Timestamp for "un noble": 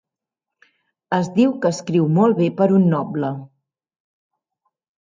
2.81-3.33